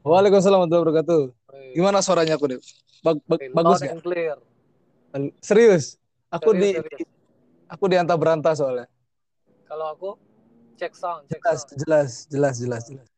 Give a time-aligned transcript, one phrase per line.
[0.00, 1.22] Waalaikumsalam warahmatullahi wabarakatuh.
[1.76, 2.46] Gimana suaranya aku?
[3.00, 4.36] Bag- bag- Loud bagus and clear.
[5.40, 5.84] Serius?
[6.30, 7.08] Aku Serius, di serius.
[7.66, 8.86] aku di antah berantah soalnya.
[9.66, 10.10] Kalau aku
[10.78, 11.78] cek sound, cek Jelas, sound.
[11.84, 13.08] jelas, jelas, jelas, jelas.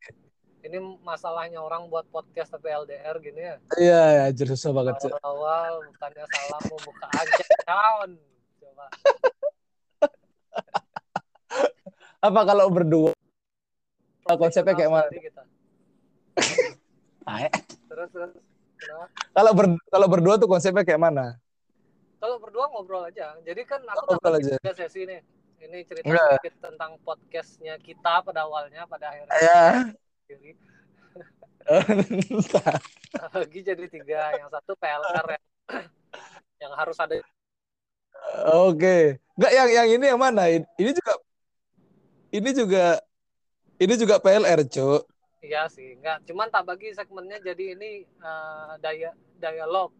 [0.63, 3.55] Ini masalahnya orang buat podcast tapi LDR gini ya.
[3.75, 4.95] Iya, ya, anjir susah banget.
[4.97, 5.11] Cok.
[5.19, 8.13] Awal-awal bukannya salam mau buka aja sound.
[8.59, 8.85] Coba.
[12.23, 13.11] Apa kalau berdua?
[14.23, 15.07] Konsepnya kayak mana?
[15.11, 15.43] Kita.
[17.23, 17.47] Ah,
[17.87, 18.31] Terus terus.
[18.75, 19.05] Kenapa?
[19.31, 21.39] Kalau ber, kalau berdua tuh konsepnya kayak mana?
[22.19, 23.35] Kalau berdua ngobrol aja.
[23.41, 24.53] Jadi kan aku Ngobrol dapat aja.
[24.59, 25.21] tiga sesi nih.
[25.63, 26.23] Ini cerita Iya.
[26.35, 29.63] sedikit tentang podcastnya kita pada awalnya, pada akhirnya Ya.
[30.27, 30.51] sendiri.
[31.63, 32.75] Entah.
[33.31, 34.35] Lagi jadi tiga.
[34.35, 35.43] Yang satu PLR yang,
[36.67, 37.15] yang harus ada
[38.49, 39.19] Oke.
[39.35, 40.47] Enggak yang yang ini yang mana?
[40.51, 41.13] Ini juga
[42.31, 42.85] ini juga
[43.79, 45.03] ini juga PLR, Cuk.
[45.43, 46.23] Iya sih, enggak.
[46.23, 49.91] Cuman tak bagi segmennya jadi ini eh, daya dialog,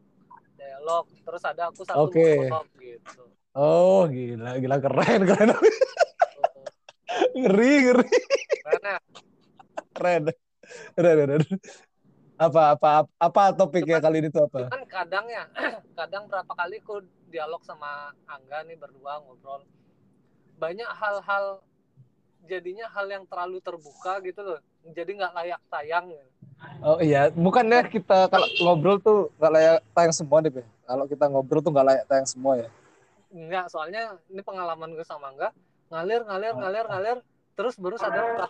[0.55, 1.05] dialog.
[1.27, 2.47] Terus ada aku satu Oke.
[2.47, 3.23] monolog gitu.
[3.53, 5.51] Oh, gila, gila keren, keren.
[7.35, 8.09] ngeri, ngeri.
[8.63, 8.93] Karena
[9.93, 10.21] Keren.
[10.97, 11.43] Keren, keren.
[12.33, 12.89] Apa apa
[13.21, 14.65] apa topiknya kali ini tuh apa?
[14.65, 15.45] cuman kadang ya,
[15.99, 19.61] kadang berapa kali aku dialog sama Angga nih berdua ngobrol.
[20.57, 21.61] Banyak hal-hal
[22.47, 24.59] jadinya hal yang terlalu terbuka gitu loh.
[24.91, 26.05] Jadi nggak layak tayang.
[26.11, 26.27] gitu.
[26.79, 30.63] Oh iya, bukannya kita kalau ngobrol tuh nggak layak tayang semua deh, Be?
[30.83, 32.69] Kalau kita ngobrol tuh nggak layak tayang semua ya.
[33.33, 35.51] Enggak, soalnya ini pengalaman gue sama Angga
[35.93, 37.17] ngalir ngalir ngalir ngalir
[37.53, 38.49] terus baru sadar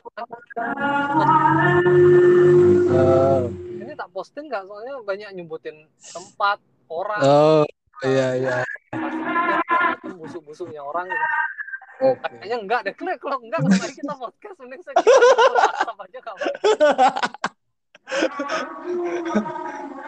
[2.93, 3.51] Oh,
[3.83, 7.65] ini tak posting nggak soalnya banyak nyebutin tempat orang oh
[8.07, 8.57] iya iya.
[10.15, 11.25] busuk-busuknya orang gitu.
[12.05, 12.19] Oke.
[12.19, 16.41] kayaknya enggak deh kalau enggak kemarin kita podcast mending saya WhatsApp aja kawan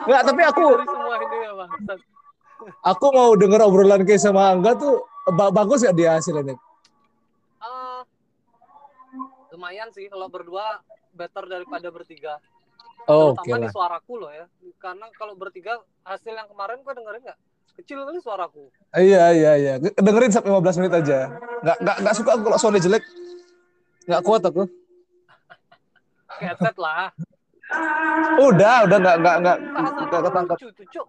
[0.05, 1.71] Nggak, tapi aku semua ini ya bang
[2.83, 6.55] aku mau denger obrolan Kay sama Angga tuh ba- bagus gak dia hasilnya?
[7.57, 8.01] Ah,
[9.51, 10.79] lumayan sih kalau berdua
[11.11, 12.37] better daripada bertiga
[13.05, 13.73] Oh, oke terutama di lah.
[13.73, 14.45] suaraku loh ya
[14.75, 17.39] karena kalau bertiga hasil yang kemarin gue dengerin nggak
[17.75, 19.73] kecil kali suaraku Iya iya iya.
[19.79, 21.19] Dengerin sampai 15 menit aja.
[21.59, 23.03] Nggak nggak nggak suka aku kalau suaranya jelek.
[24.07, 24.63] Nggak kuat aku.
[26.35, 27.11] keset lah
[28.39, 30.57] Udah udah nggak nggak nggak bahasa nggak ketangkap.
[30.59, 31.07] lucu tuh cuk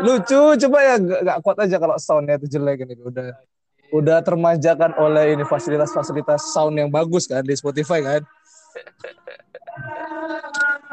[0.00, 2.94] Lucu coba ya nggak nggak kuat aja kalau soundnya itu jelek ini.
[3.00, 3.26] Udah
[3.92, 8.22] udah termanjakan oleh ini fasilitas-fasilitas sound yang bagus kan di Spotify kan.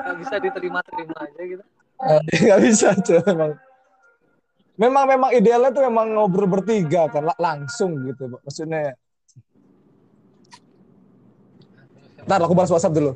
[0.02, 1.64] nggak bisa diterima-terima aja gitu
[2.46, 3.54] Nggak bisa tuh memang.
[4.80, 8.96] Memang memang idealnya tuh memang ngobrol bertiga kan la- langsung gitu maksudnya.
[12.26, 13.14] Ntar aku balas WhatsApp dulu.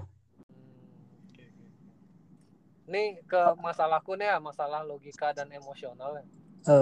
[2.85, 6.21] Ini ke masalahku nih ya, masalah logika dan emosional.
[6.21, 6.25] ya.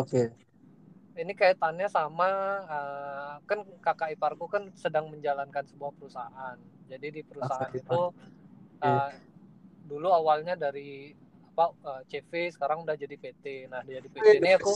[0.04, 0.36] Oke.
[1.14, 2.30] Ini kaitannya sama
[2.68, 6.58] eh, kan kakak iparku kan sedang menjalankan sebuah perusahaan.
[6.92, 8.02] Jadi di perusahaan Kakak itu
[8.84, 9.12] eh,
[9.88, 11.14] dulu awalnya dari
[11.54, 13.70] apa eh, CV sekarang udah jadi PT.
[13.70, 14.74] Nah, dia di PT ini aku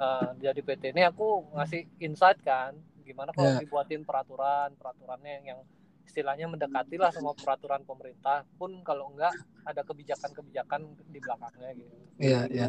[0.00, 2.72] eh, jadi PT ini aku ngasih insight kan
[3.02, 3.60] gimana kalau Ya.
[3.60, 5.60] dibuatin peraturan, peraturannya yang
[6.06, 9.34] istilahnya mendekati lah sama peraturan pemerintah pun kalau enggak
[9.66, 11.96] ada kebijakan-kebijakan di belakangnya gitu.
[12.18, 12.68] Iya iya.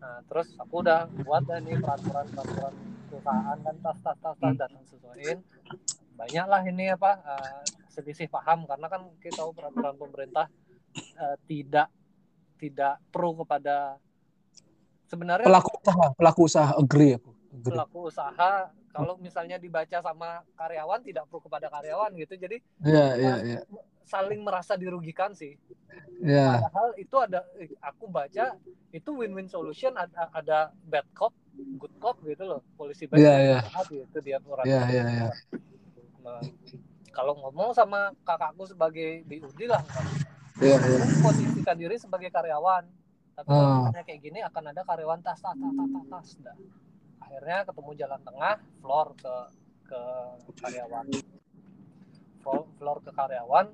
[0.00, 2.74] Nah, terus aku udah buat dah nih peraturan-peraturan
[3.10, 5.38] perusahaan kan tas tas tas tas dan sesuaiin.
[6.16, 10.46] Banyak lah ini apa eh, selisih paham karena kan kita tahu peraturan pemerintah
[10.94, 11.88] eh, tidak
[12.56, 14.00] tidak pro kepada
[15.06, 17.30] sebenarnya Pelaku usaha, pelaku usaha agree aku.
[17.56, 17.72] Agree.
[17.72, 18.52] pelaku usaha
[18.92, 22.36] kalau misalnya dibaca sama karyawan tidak pro kepada karyawan gitu.
[22.36, 23.60] Jadi Iya iya iya.
[24.04, 25.56] saling merasa dirugikan sih.
[26.20, 26.64] Iya.
[26.64, 27.44] Padahal itu ada
[27.80, 28.56] aku baca
[28.92, 30.58] itu win-win solution ada, ada
[30.88, 31.32] bad cop,
[31.76, 32.60] good cop gitu loh.
[32.76, 33.58] Polisi baik Iya, polisi iya.
[33.64, 34.64] jahat gitu dia orang.
[34.64, 35.28] Iya iya.
[36.24, 36.40] Nah,
[37.12, 39.80] kalau ngomong sama kakakku sebagai BUD lah,
[40.62, 40.76] iya.
[40.80, 42.84] aku posisikan diri sebagai karyawan.
[43.36, 43.56] Tapi Ah.
[43.56, 46.28] kalau misalnya kayak gini akan ada karyawan tas tas tas tas tas.
[46.40, 46.56] Dah.
[47.20, 49.34] Akhirnya ketemu jalan tengah, floor ke
[49.86, 50.00] ke
[50.62, 51.06] karyawan.
[52.40, 53.66] Floor, floor ke karyawan,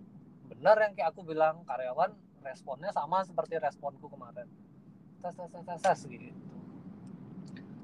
[0.48, 2.10] benar yang kayak aku bilang karyawan
[2.42, 4.48] responnya sama seperti responku kemarin.
[5.22, 6.32] Tas tas tas tas, tas gitu.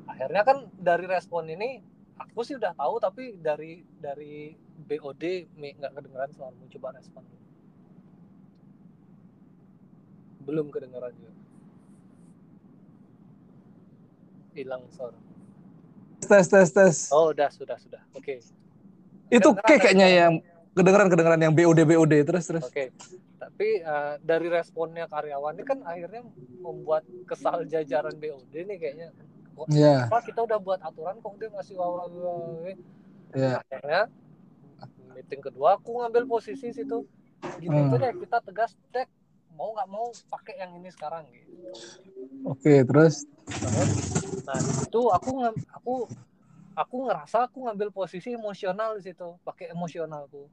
[0.09, 1.79] Akhirnya kan dari respon ini
[2.19, 4.50] aku sih udah tahu tapi dari dari
[4.83, 7.38] BOD nggak kedengeran suaramu coba respon dulu.
[10.49, 11.37] Belum kedengeran juga
[14.56, 15.19] hilang suara
[16.19, 16.97] Tes tes tes.
[17.15, 18.41] oh udah sudah sudah oke
[19.29, 19.81] Itu kayak kan?
[19.93, 20.33] kayaknya yang
[20.73, 22.65] kedengeran kedengeran yang BOD BOD terus terus.
[22.65, 22.85] oke
[23.39, 26.27] tapi uh, dari responnya karyawan ini kan akhirnya
[26.59, 29.09] membuat kesal jajaran BOD nih kayaknya
[29.55, 30.06] kok Iya.
[30.06, 32.06] apa kita udah buat aturan kok dia masih wawa
[33.35, 33.62] Iya.
[33.62, 34.03] akhirnya
[35.15, 37.06] meeting kedua aku ngambil posisi situ
[37.59, 37.95] gini Hmm.
[37.95, 39.06] deh kita tegas dek
[39.58, 41.50] mau nggak mau pakai yang ini sekarang gitu.
[42.46, 43.26] Oke, terus?
[43.50, 43.90] Terus,
[44.46, 45.31] nah di situ aku
[45.75, 45.94] aku
[46.78, 50.46] aku ngerasa aku ngambil posisi emosional di situ pakai emosionalku.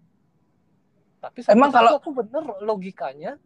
[1.21, 3.37] Tapi Emang kalau- aku bener logikanya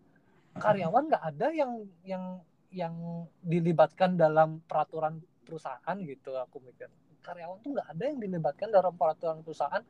[0.56, 1.72] karyawan nggak ada yang
[2.08, 2.24] yang
[2.72, 2.96] yang
[3.44, 6.88] dilibatkan dalam peraturan perusahaan gitu aku mikir.
[7.20, 9.84] Karyawan tuh nggak ada yang dilibatkan dalam peraturan perusahaan.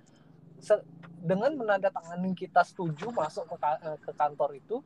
[1.20, 4.80] Dengan menandatangani kita setuju masuk ke, eh, ke kantor itu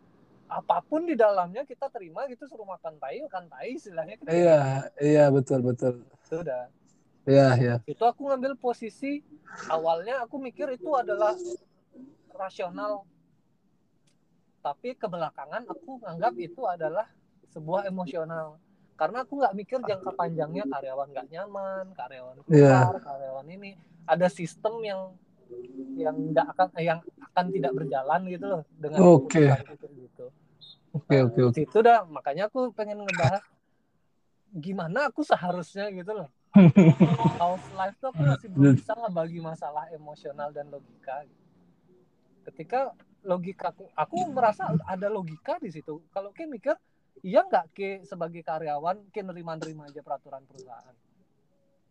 [0.53, 4.59] apa pun di dalamnya kita terima gitu suruh makan tai makan tai istilahnya kan iya,
[5.01, 6.05] iya betul betul.
[6.29, 6.69] sudah
[7.23, 7.75] Iya, iya.
[7.87, 9.23] itu aku ngambil posisi
[9.71, 11.31] awalnya aku mikir itu adalah
[12.35, 13.07] rasional.
[14.59, 17.07] Tapi kebelakangan aku nganggap itu adalah
[17.55, 18.59] sebuah emosional.
[18.99, 22.91] Karena aku nggak mikir jangka panjangnya karyawan nggak nyaman karyawan Iya.
[22.91, 23.71] keluar karyawan ini.
[24.03, 25.01] Ada sistem yang
[25.95, 26.99] yang nggak akan yang
[27.31, 29.71] akan tidak berjalan gitu loh dengan keputusan itu.
[29.79, 29.87] gitu
[31.03, 31.59] Oke, oke, oke.
[31.67, 33.43] itu dah makanya aku pengen ngebahas
[34.53, 36.29] gimana aku seharusnya gitu loh.
[37.41, 41.25] House life tuh aku masih belum bisa ngebagi masalah emosional dan logika
[42.43, 42.91] ketika
[43.23, 46.03] logika aku aku merasa ada logika di situ.
[46.11, 46.75] Kalau ke mikir
[47.23, 50.95] iya nggak ke sebagai karyawan ke nerima nerima aja peraturan perusahaan.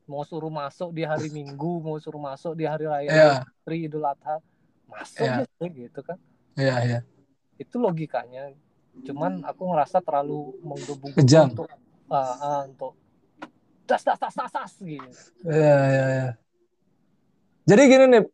[0.09, 4.41] Mau suruh masuk di hari minggu mau suruh masuk di hari raya Iya, Idul Adha
[4.89, 6.21] masuk aja gitu kan.
[6.53, 7.01] Iya, iya.
[7.57, 8.53] itu logikanya
[9.03, 11.49] cuman aku ngerasa terlalu menggebu Kejam.
[11.49, 11.67] untuk
[12.07, 12.93] ah, ah, untuk
[13.83, 15.09] tas tas tas tas tas gitu
[15.43, 16.29] Iya, iya, iya.
[17.63, 18.25] Jadi gini nih,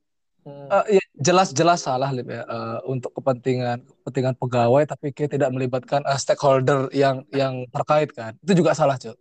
[0.43, 0.64] Hmm.
[0.72, 6.00] eh, ya, jelas-jelas salah Lip ya eh, untuk kepentingan kepentingan pegawai tapi kayak tidak melibatkan
[6.02, 8.32] eh, stakeholder yang yang terkait kan.
[8.40, 9.12] Itu juga salah, Cuk.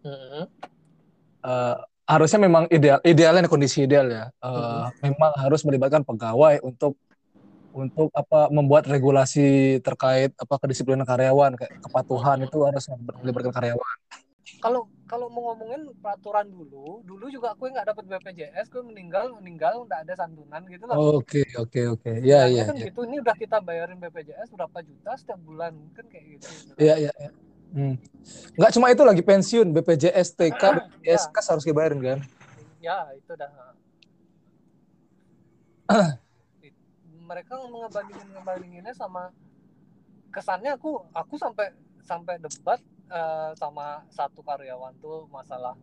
[0.00, 0.48] Hmm.
[1.40, 1.76] Eh,
[2.08, 4.24] harusnya memang ideal idealnya kondisi ideal ya.
[4.32, 4.88] Eh, Hmm.
[5.04, 6.96] memang harus melibatkan pegawai untuk
[7.70, 12.84] untuk apa membuat regulasi terkait apa kedisiplinan karyawan kayak kepatuhan itu harus
[13.22, 13.96] melibatkan karyawan.
[14.58, 19.86] kalau kalau mau ngomongin peraturan dulu dulu juga aku nggak dapat BPJS gue meninggal meninggal
[19.86, 22.10] nggak ada santunan gitu loh Oke, oke, oke.
[22.22, 22.86] Ya, Bilangnya ya, kan ya.
[22.90, 26.46] gitu ini udah kita bayarin BPJS berapa juta setiap bulan kan kayak gitu
[26.78, 27.30] Iya, iya, iya.
[27.70, 27.94] Hmm.
[28.58, 31.30] Nggak cuma itu lagi pensiun, BPJS TK, BPJS Ya.
[31.30, 32.18] kas harus dibayarin kan?
[32.80, 33.50] ya itu dah
[37.30, 39.30] mereka ngebandingin ngebandinginnya sama
[40.34, 41.70] kesannya aku aku sampai
[42.02, 45.78] sampai debat eh, sama satu karyawan tuh masalah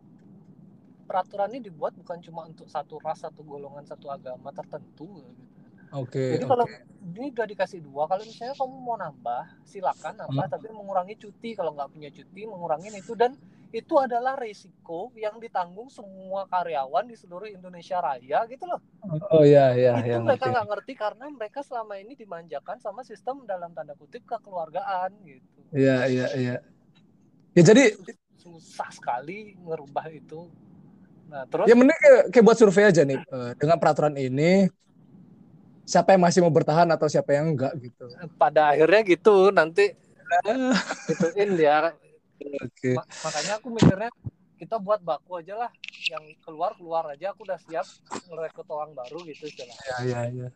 [1.08, 5.42] peraturan ini dibuat bukan cuma untuk satu ras satu golongan satu agama tertentu gitu.
[5.88, 6.76] Oke, Jadi kalau oke.
[7.16, 10.52] ini udah dikasih dua, kalau misalnya kamu mau nambah, silakan nambah, Hmm.
[10.52, 11.56] tapi mengurangi cuti.
[11.56, 13.32] Kalau nggak punya cuti, mengurangin itu dan
[13.68, 18.80] itu adalah resiko yang ditanggung semua karyawan di seluruh Indonesia Raya gitu loh.
[19.28, 23.44] Oh iya, iya, itu iya, mereka nggak ngerti karena mereka selama ini dimanjakan sama sistem
[23.44, 25.60] dalam tanda kutip kekeluargaan gitu.
[25.76, 26.56] Iya, iya, iya.
[27.52, 27.92] Ya jadi,
[28.40, 30.48] Susah sekali ngerubah itu.
[31.28, 33.20] Nah terus ya mending kayak, kayak buat survei aja nih.
[33.20, 34.64] Eh, dengan peraturan ini,
[35.84, 38.08] siapa yang masih mau bertahan atau siapa yang enggak gitu.
[38.40, 39.92] pada akhirnya gitu nanti
[41.08, 41.92] gituin dia
[42.38, 42.90] Oke.
[42.94, 44.10] Ma- makanya aku mikirnya
[44.58, 45.70] kita buat baku aja lah
[46.10, 47.86] yang keluar keluar aja aku udah siap
[48.26, 49.82] ngerekrut orang baru gitu istilahnya.
[49.86, 50.48] Ya, ya, ya.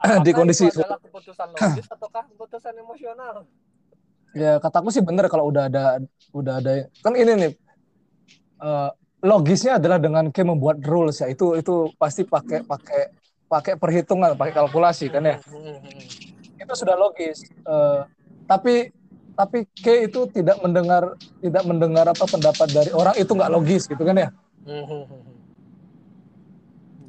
[0.00, 3.44] Apakah Di kondisi- itu adalah keputusan logis ataukah keputusan emosional?
[4.30, 5.98] Ya kataku sih bener kalau udah ada
[6.30, 7.52] udah ada kan ini nih
[8.62, 13.10] eh, logisnya adalah dengan kayak membuat rules ya itu itu pasti pakai pakai
[13.50, 15.82] pakai perhitungan pakai kalkulasi kan ya Hmm,
[16.62, 18.00] itu sudah logis Eh,
[18.46, 18.94] tapi
[19.40, 24.02] tapi K itu tidak mendengar tidak mendengar apa pendapat dari orang itu nggak logis gitu
[24.04, 24.28] kan ya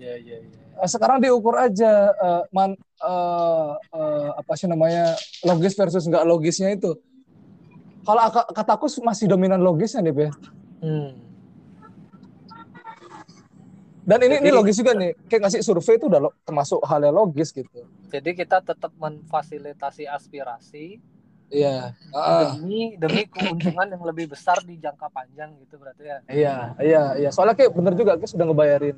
[0.01, 0.61] Ya ya ya.
[0.81, 6.73] Eh, sekarang diukur aja eh, man eh, eh, apa sih namanya logis versus nggak logisnya
[6.73, 6.95] itu
[8.01, 10.31] kalau kataku masih dominan logisnya nih ya
[10.81, 11.13] Hmm.
[14.01, 17.05] Dan ini ini Jadi- logis juga nih, kayak ngasih survei itu udah lo- termasuk hal
[17.05, 17.85] yang logis gitu.
[18.09, 20.97] Jadi kita tetap memfasilitasi aspirasi
[21.51, 21.91] Iya.
[22.15, 26.17] Ah, demi demi keuntungan yang lebih besar di jangka panjang gitu berarti ya.
[26.31, 27.29] iya, iya, iya.
[27.29, 28.98] Soalnya kayak bener juga, kayak sudah ngebayarin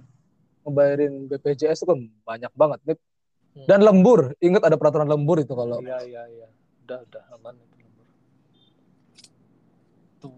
[0.63, 2.79] ngebayarin BPJS itu kan banyak banget.
[2.85, 2.97] Nih.
[3.53, 3.67] Hmm.
[3.69, 6.47] Dan lembur, ingat ada peraturan lembur itu kalau Iya iya iya.
[6.85, 7.77] Udah udah aman itu.
[10.21, 10.33] Tuh.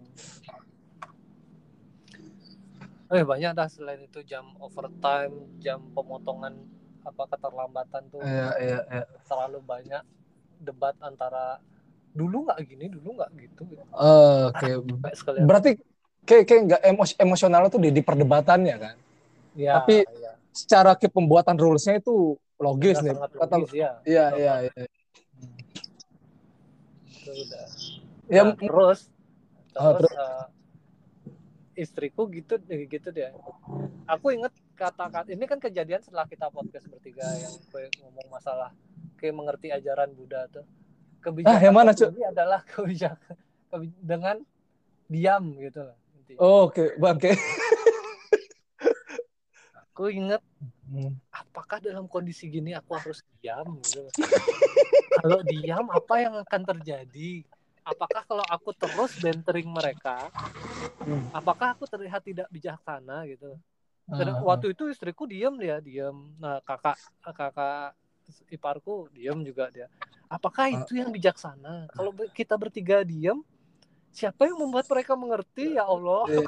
[3.12, 6.56] Eh banyak dah selain itu jam overtime, jam pemotongan
[7.06, 9.04] apa keterlambatan tuh Iya, iya, iya.
[9.28, 10.04] terlalu banyak.
[10.56, 11.60] debat antara
[12.16, 14.70] dulu nggak gini dulu nggak gitu Eh, Oke.
[15.12, 15.72] Sekalian Berarti
[16.24, 18.96] kayak kayak nggak emos emosional tuh di, di perdebatannya kan.
[19.54, 20.34] ya, tapi ya.
[20.56, 23.16] Secara ke pembuatan rulesnya itu logis Udah nih.
[23.36, 24.84] Kata ya Iya iya iya.
[27.12, 27.66] Itu udah.
[28.32, 29.00] Ya Nah, terus
[29.76, 30.16] Oh, terus, terus.
[30.16, 30.46] eh,
[31.76, 33.36] istriku gitu gitu dia
[34.08, 38.72] aku inget kata-kata ini kan kejadian setelah kita podcast bertiga yang gue ngomong masalah
[39.20, 40.64] kayak mengerti ajaran Buddha tuh
[41.26, 42.10] kebijakan Ah, yang mana, Cuk?
[42.14, 43.36] ini adalah kebijakan
[43.74, 44.38] kebi- dengan
[45.10, 46.40] diam gitu lah intinya.
[46.42, 47.34] Oh, Oke, bangke.
[49.96, 50.42] aku inget
[50.86, 51.18] Hmm.
[51.34, 54.06] apakah dalam kondisi gini aku harus diam gitu.
[55.18, 57.42] kalau diam apa yang akan terjadi
[57.82, 60.30] apakah kalau aku terus bantering mereka
[61.06, 61.22] Hmm.
[61.34, 63.58] apakah aku terlihat tidak bijaksana gitu
[64.06, 67.98] Dan Ah, waktu itu istriku diam dia diam nah kakak kakak
[68.50, 69.88] iparku diam juga dia
[70.28, 70.82] apakah Ah.
[70.82, 73.46] itu yang bijaksana kalau kita bertiga diam
[74.10, 76.48] siapa yang membuat mereka mengerti ya Allah Iya.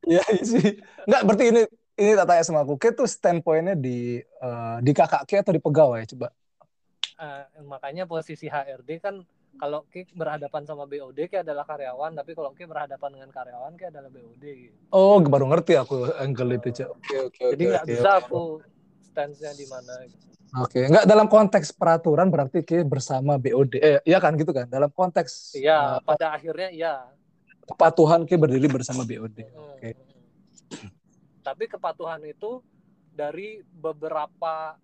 [0.00, 0.80] Iya sih.
[1.04, 1.62] Enggak, berarti ini
[2.00, 2.80] ini tak tanya sama aku.
[2.80, 6.32] Kayak tuh standpointnya di eh, di kakak Ki atau di pegawai coba.
[7.20, 9.20] Eh, makanya posisi HRD kan
[9.60, 13.84] kalau Ki berhadapan sama BOD Ki adalah karyawan tapi kalau Ki berhadapan dengan karyawan Ki
[13.92, 14.76] adalah BOD gitu.
[14.88, 16.88] Oh, baru ngerti aku angle itu, Cak.
[16.96, 18.20] Oke, oke, jadi nggak oke, bisa oke.
[18.24, 18.42] aku
[19.10, 20.30] stance-nya di mana gitu.
[20.58, 23.78] Oke, enggak dalam konteks peraturan berarti Ki bersama BOD.
[23.78, 24.66] Eh, iya kan gitu kan?
[24.66, 26.94] Dalam konteks iya eh, pada akhirnya iya
[27.70, 29.46] kepatuhan Ki berdiri bersama BOD.
[29.46, 29.78] Hmm.
[29.78, 29.90] Oke.
[31.46, 32.62] Tapi kepatuhan itu
[33.14, 34.74] dari beberapa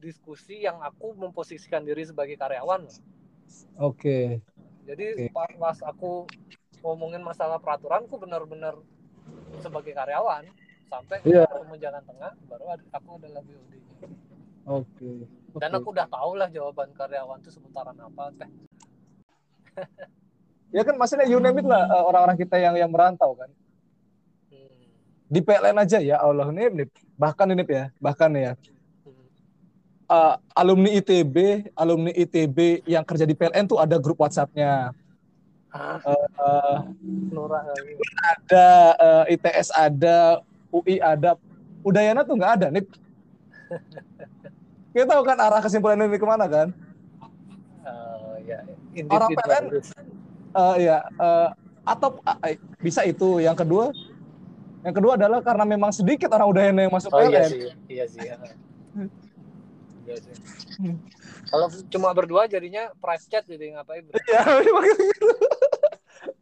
[0.00, 2.88] diskusi yang aku memposisikan diri sebagai karyawan.
[3.76, 4.40] Oke.
[4.88, 5.32] Jadi Oke.
[5.36, 6.24] pas, pas aku
[6.80, 8.80] ngomongin masalah peraturan, aku benar-benar
[9.60, 10.48] sebagai karyawan
[10.86, 11.44] sampai Iya.
[11.46, 13.72] ketemu jalan tengah, baru ad- aku adalah BOD.
[14.66, 15.10] Oke.
[15.56, 15.78] Dan Oke.
[15.78, 18.50] aku udah tahu lah jawaban karyawan itu seputaran apa teh.
[20.74, 23.48] Ya kan maksudnya you name it lah eh, orang-orang kita yang yang merantau kan.
[24.50, 24.82] Hmm.
[25.30, 26.90] Di PLN aja ya Allah nih.
[27.16, 28.52] bahkan ini ya, bahkan ya
[30.10, 34.90] eh, alumni ITB, alumni ITB yang kerja di PLN tuh ada grup WhatsApp-nya.
[37.30, 37.94] Nora lagi.
[38.26, 40.42] ada eh, ITS ada,
[40.76, 41.40] UI ada,
[41.86, 42.84] Udayana tuh nggak ada nih.
[44.92, 46.68] Kita tahu kan arah kesimpulan ini ke mana kan?
[47.86, 48.58] Eh, ya,
[49.12, 49.92] Orang individualis.
[50.56, 51.48] Eh, ya eh,
[51.84, 53.38] atau eh, bisa itu.
[53.44, 53.92] Yang kedua,
[54.82, 57.50] yang kedua adalah karena memang sedikit orang Udayana yang masuk Oh iya PLN.
[57.52, 58.22] sih, iya sih.
[58.24, 58.36] ya.
[60.06, 60.34] Iya sih.
[61.46, 64.02] Kalau cuma berdua jadinya private chat jadi ngapain?
[64.02, 64.18] bro?
[64.26, 64.42] Ya,
[64.74, 65.28] makanya gitu.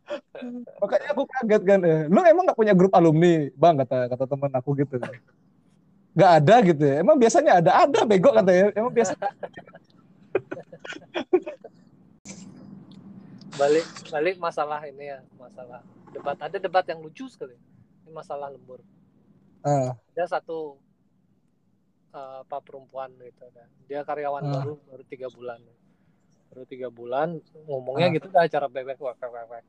[0.83, 1.81] Makanya aku kaget kan.
[1.83, 4.97] eh, Lu emang nggak punya grup alumni, bang kata kata teman aku gitu.
[6.15, 6.95] Nggak ada gitu ya.
[7.01, 8.71] Emang biasanya ada, ada bego katanya.
[8.73, 9.15] Emang biasa.
[13.55, 15.79] Balik balik masalah ini ya, masalah
[16.11, 16.35] debat.
[16.37, 17.55] Ada debat yang lucu sekali.
[18.03, 18.83] Ini masalah lembur.
[19.63, 20.77] Ah, Ada satu
[22.11, 23.69] eh, apa perempuan gitu kan.
[23.87, 24.53] Dia karyawan Ah.
[24.59, 25.63] baru baru tiga bulan.
[26.51, 28.15] Baru tiga bulan ngomongnya Ah.
[28.15, 29.65] gitu dah cara bebek wek wek, wek.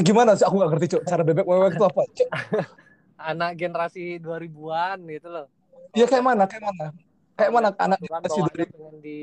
[0.00, 0.44] Gimana sih?
[0.44, 1.02] Aku nggak ngerti cok.
[1.04, 2.02] Cara bebek wewek itu apa?
[2.08, 2.28] Cok,
[3.30, 5.46] Anak generasi 2000-an gitu loh.
[5.92, 6.44] Iya kayak mana?
[6.44, 6.86] Kayak mana?
[7.34, 8.64] Kayak mana anak generasi dari?
[8.98, 9.18] di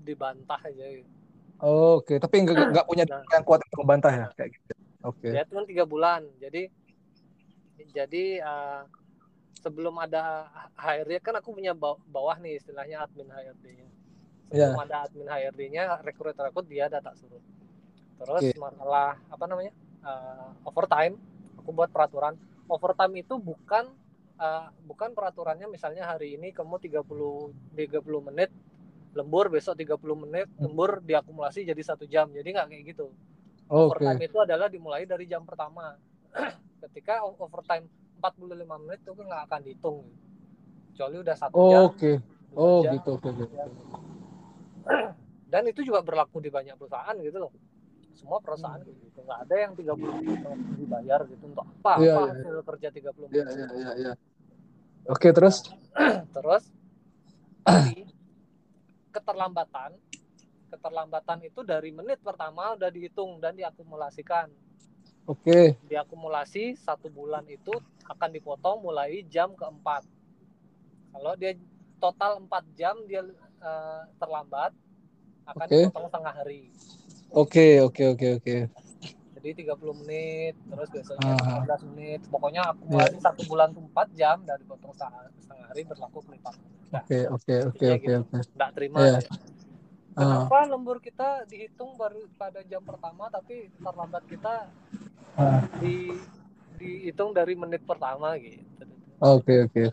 [0.00, 1.10] dibantah aja gitu.
[1.96, 3.22] Oke, tapi nggak nggak punya Nah.
[3.30, 4.72] yang kuat untuk membantah ya kayak gitu.
[5.02, 5.28] Oke.
[5.28, 6.72] dia cuma tiga bulan jadi
[7.90, 8.80] jadi eh,
[9.58, 13.88] sebelum ada HRD kan aku punya baw- bawah nih istilahnya admin HRD-nya
[14.46, 14.80] sebelum Iya.
[14.82, 17.40] ada admin HRD-nya rekrut rekrut dia ada tak suruh
[18.16, 18.56] terus Oke.
[18.56, 19.72] masalah apa namanya
[20.04, 21.14] eh, overtime
[21.60, 22.34] aku buat peraturan
[22.68, 23.84] overtime itu bukan
[24.40, 28.50] eh, bukan peraturannya misalnya hari ini kamu 30 30 menit
[29.14, 30.66] lembur besok 30 menit Hmm.
[30.66, 33.06] lembur diakumulasi jadi satu jam jadi nggak kayak gitu
[33.68, 34.04] Oke.
[34.04, 35.94] overtime itu adalah dimulai dari jam pertama.
[36.82, 37.86] Ketika overtime
[38.20, 40.04] 45 menit itu nggak akan dihitung.
[40.94, 41.84] Kecuali udah satu jam.
[41.84, 42.20] Oke.
[42.50, 42.94] dua Oh jam.
[42.94, 43.10] gitu.
[43.16, 43.28] Oke.
[43.30, 43.44] oke.
[45.52, 47.52] Dan itu juga berlaku di banyak perusahaan gitu loh.
[48.14, 49.18] Semua perusahaan kayak gitu.
[49.22, 51.92] Nggak ada yang 30 menit langsung dibayar gitu untuk apa?
[52.00, 52.32] Iya, apa iya.
[52.32, 53.34] hasil kerja 30 menit.
[53.34, 53.90] Iya iya iya.
[53.98, 54.12] iya.
[55.10, 55.68] Oke terus?
[56.36, 56.64] Terus
[57.64, 58.04] tapi
[59.14, 59.96] keterlambatan
[60.74, 64.50] keterlambatan itu dari menit pertama udah dihitung dan diakumulasikan.
[65.24, 65.80] Oke.
[65.88, 67.72] diakumulasi satu bulan itu
[68.04, 70.04] akan dipotong mulai jam keempat.
[71.16, 71.56] Kalau dia
[71.96, 73.24] total empat jam dia
[73.64, 74.76] eh, terlambat
[75.48, 75.88] akan Oke.
[75.88, 76.62] dipotong setengah hari.
[77.34, 78.56] Oke oke oke oke.
[79.34, 81.60] Jadi 30 menit, terus biasanya Ah.
[81.60, 82.20] 15 menit.
[82.30, 86.54] Pokoknya akumulasi satu bulan tuh 4 jam dan dipotong setengah, setengah hari berlaku pelipat.
[86.88, 88.22] Nah, Oke oke oke oke gitu.
[88.22, 88.38] oke.
[88.54, 88.98] Nggak terima.
[89.00, 89.18] Iya.
[89.18, 89.22] ya.
[90.14, 94.70] kenapa lembur kita dihitung baru pada jam pertama tapi terlambat kita
[95.34, 95.66] Ah.
[95.82, 96.14] di
[96.78, 98.62] dihitung dari menit pertama gitu
[99.18, 99.84] Oke oke.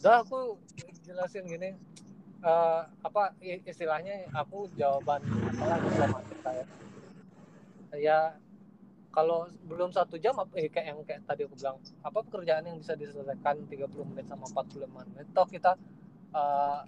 [0.00, 0.56] udah aku
[1.04, 1.76] jelasin gini
[2.42, 6.64] eh, apa istilahnya aku jawaban apa lagi diplomatik saya
[7.96, 8.34] ya
[9.12, 12.80] kalau belum satu jam apa eh, kayak yang kayak tadi aku bilang apa pekerjaan yang
[12.80, 15.76] bisa diselesaikan 30 menit sama 45 menit toh kita
[16.32, 16.80] eh,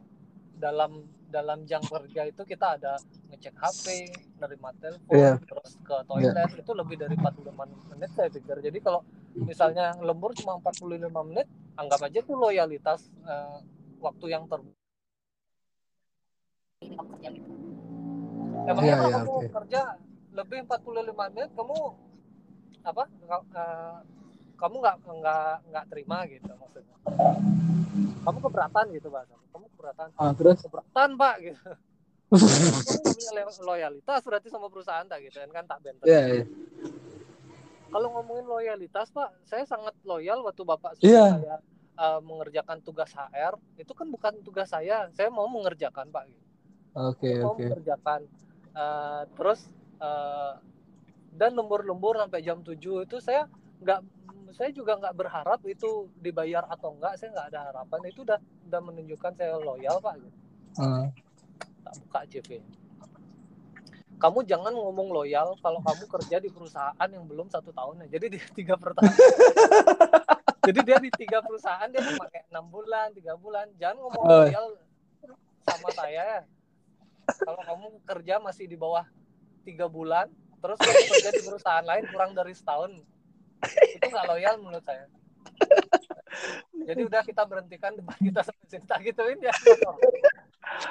[0.59, 2.95] dalam dalam jam kerja itu kita ada
[3.27, 3.85] ngecek HP,
[4.39, 5.35] nerima telepon, Iya.
[5.43, 8.63] terus ke toilet itu lebih dari 45 menit saya pikir.
[8.63, 9.03] Jadi kalau
[9.35, 13.59] misalnya lembur cuma 45 menit, anggap aja itu loyalitas eh,
[13.99, 14.47] waktu yang
[16.89, 17.33] ter
[18.65, 19.49] Emangnya Iya, kalau iya, kamu oke.
[19.53, 19.81] kerja
[20.33, 21.77] lebih 45 menit, kamu
[22.83, 23.05] apa?
[23.05, 23.97] Eh,
[24.55, 26.97] kamu nggak nggak nggak terima gitu maksudnya.
[28.25, 29.37] Kamu keberatan gitu bahasa.
[29.53, 30.09] Kamu keberatan.
[30.17, 30.65] Ah, terus?
[30.65, 31.61] Keberatan pak gitu.
[32.35, 36.05] kamu punya lo- loyalitas berarti sama perusahaan tak gitu kan kan tak benten.
[36.09, 36.45] Iya iya.
[37.87, 41.27] Kalau ngomongin loyalitas pak, saya sangat loyal waktu bapak suruh Iya.
[41.37, 41.57] saya
[41.95, 43.55] eh, mengerjakan tugas HR.
[43.77, 46.27] Itu kan bukan tugas saya, saya mau mengerjakan pak.
[46.27, 46.44] Gitu.
[46.95, 47.63] Oke mau oke.
[47.67, 48.23] mengerjakan
[48.75, 49.71] Eh, terus
[50.03, 50.53] eh,
[51.35, 52.75] dan lembur-lembur sampai jam 7
[53.07, 53.47] itu saya
[53.79, 54.03] nggak
[54.55, 57.99] saya juga nggak berharap itu dibayar atau enggak saya nggak ada harapan.
[58.11, 60.39] Itu udah udah menunjukkan saya loyal pak gitu.
[60.83, 61.07] Ah,
[61.87, 62.51] tak buka CV
[64.15, 68.19] kamu jangan ngomong loyal kalau kamu kerja di perusahaan yang belum satu tahun ya.
[68.19, 69.11] Jadi di tiga pertama
[70.67, 73.71] jadi dia di tiga perusahaan dia kayak enam bulan tiga bulan.
[73.79, 74.43] Jangan ngomong Oh.
[74.51, 74.67] loyal
[75.63, 76.43] sama saya.
[76.43, 76.54] ya
[77.41, 79.05] kalau kamu kerja masih di bawah
[79.65, 80.29] tiga bulan
[80.61, 82.91] terus kamu kerja di perusahaan lain kurang dari setahun
[83.97, 85.09] itu nggak loyal menurut saya
[86.85, 89.55] jadi udah kita berhentikan debat kita sampai sini tak gituin ya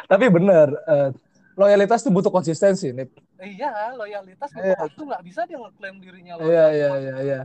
[0.07, 1.09] Tapi benar, eh,
[1.57, 3.09] loyalitas itu butuh konsistensi nih.
[3.41, 4.73] Iya, loyalitas Iya.
[4.77, 7.39] butuh waktu nggak bisa dia ngeklaim dirinya loyal Iya iya iya iya.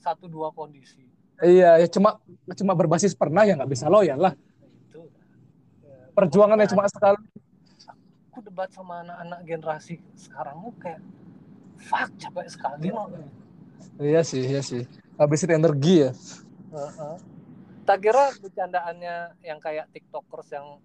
[0.00, 1.04] satu dua kondisi.
[1.42, 2.22] Iya, ya cuma
[2.54, 4.32] cuma berbasis pernah ya nggak bisa loyal lah.
[4.88, 5.10] Itu.
[5.82, 7.20] Ya, Perjuangannya cuma sekali.
[8.34, 10.98] Aku debat sama anak-anak generasi sekarang tuh kayak
[11.78, 13.06] fuck capek sekali loh.
[14.02, 14.82] Iya sih, iya sih.
[15.14, 16.10] Habisin energi ya.
[16.74, 17.14] Heeh.
[17.86, 20.82] Tak kira bercandaannya yang kayak tiktokers yang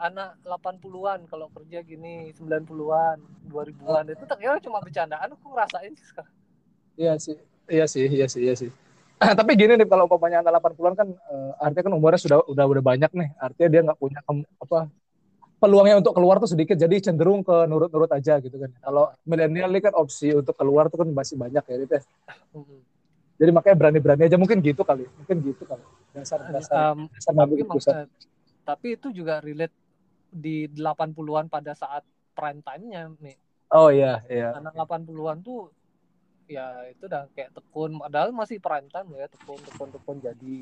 [0.00, 3.20] anak 80-an kalau kerja gini 90-an,
[3.52, 6.32] 2000-an itu tak kira cuma bercandaan aku ngerasain sih sekarang.
[6.96, 7.36] Iya sih.
[7.68, 8.70] Iya sih, iya sih, iya sih.
[9.38, 12.80] Tapi gini nih kalau umpamanya anak 80-an kan eh, artinya kan umurnya sudah udah udah
[12.80, 13.28] banyak nih.
[13.36, 14.24] Artinya dia nggak punya
[14.56, 14.88] apa
[15.60, 18.72] peluangnya untuk keluar tuh sedikit jadi cenderung ke nurut-nurut aja gitu kan.
[18.80, 21.96] Kalau milenial ini kan opsi untuk keluar tuh kan masih banyak ya gitu.
[23.40, 25.04] Jadi makanya berani-berani aja mungkin gitu kali.
[25.20, 25.84] Mungkin gitu kali.
[26.16, 27.60] Dasar dasar Um, dasar tapi
[28.64, 29.76] tapi itu juga relate
[30.32, 33.36] di 80-an pada saat prime time-nya nih.
[33.70, 34.56] Oh iya, iya.
[34.56, 35.70] Anak 80-an tuh
[36.50, 40.58] ya itu udah kayak tekun padahal masih prime time loh ya tekun tekun tekun jadi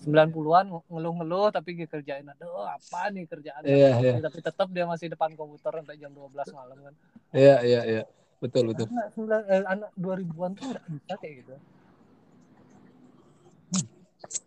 [0.00, 4.12] 90-an ngeluh-ngeluh tapi dikerjain aduh apa nih kerjaan Iya, iya.
[4.18, 6.94] tapi tetap dia masih depan komputer sampai jam 12 malam kan
[7.30, 8.02] Iya, iya, iya.
[8.38, 8.88] Betul, betul.
[8.88, 11.54] anak, sembilan- eh, anak 2000-an tuh nggak bisa kayak gitu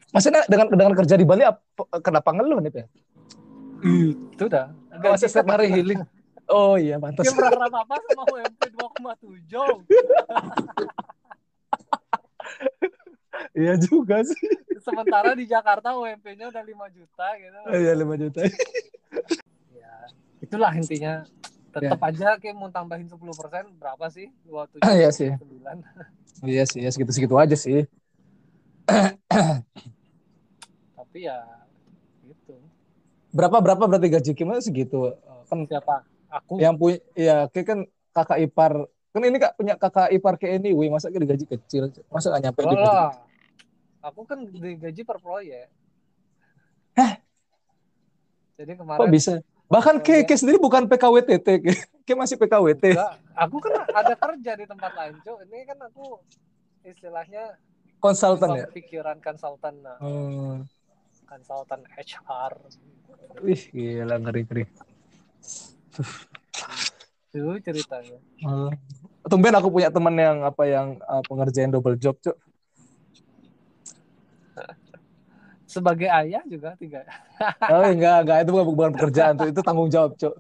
[0.10, 2.86] Maksudnya dengan dengan kerja di Bali apa- kenapa ngeluh nih, Pak?
[3.84, 6.06] itu dah Masih setiap hari healing.
[6.46, 7.26] Oh iya, pantas.
[7.26, 9.84] dia berharap apa sama UMP 2,7
[13.54, 14.38] Iya juga sih.
[14.80, 18.40] sementara di Jakarta UMP-nya udah 5 juta gitu Iya, 5 juta.
[19.72, 19.94] ya
[20.40, 21.24] itulah intinya
[21.72, 23.18] tetap aja kayak mau tambahin 10%
[23.74, 25.32] berapa sih 27 Iya sih.
[25.34, 25.82] 9
[26.44, 27.88] Iya sih, ya segitu-segitu aja sih.
[30.94, 31.40] tapi ya
[32.24, 32.58] gitu
[33.34, 35.10] Berapa berapa berarti gaji Kim segitu?
[35.50, 37.80] Kan siapa aku yang punya ya kayak kan
[38.12, 42.34] kakak ipar kan ini kak punya kakak ipar kayak anyway masa dia gaji kecil masa
[42.34, 42.76] gak nyampe di
[44.04, 45.72] aku kan digaji per proyek.
[46.94, 47.18] Hah?
[48.54, 49.34] jadi kok kemarin bisa?
[49.72, 50.28] Bahkan Iya.
[50.28, 51.72] ke ke sendiri bukan PKWTT ke,
[52.06, 56.22] ke masih PKWT enggak, aku kan ada kerja di tempat lain cok ini kan aku
[56.86, 57.58] istilahnya
[57.98, 58.66] konsultan ya?
[58.70, 59.98] pikiran konsultan nah.
[59.98, 60.68] Hmm.
[61.26, 62.54] konsultan HR
[63.42, 64.64] wih gila ngeri ngeri
[67.34, 68.18] itu ceritanya.
[68.46, 68.70] Hmm.
[69.26, 72.38] tumben aku punya teman yang apa yang uh, pengerjaan double job cuk.
[75.66, 77.02] Sebagai ayah juga tiga.
[77.66, 78.38] Oh enggak enggak.
[78.46, 80.36] Itu bukan, bukan pekerjaan tuh itu tanggung jawab cuk.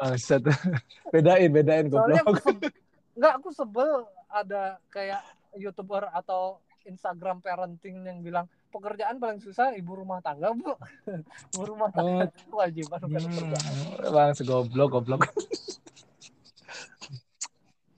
[0.00, 0.40] Bangsat.
[1.12, 2.70] bedain bedain soalnya goblok aku sebel,
[3.12, 3.92] enggak aku sebel
[4.32, 5.20] ada kayak
[5.60, 10.72] youtuber atau Instagram parenting yang bilang pekerjaan paling susah ibu rumah tangga bu.
[11.52, 12.28] Ibu rumah tangga Oh.
[12.28, 13.72] itu kewajiban bukan pekerjaan.
[13.74, 15.22] Hmm, bang segoblok goblok.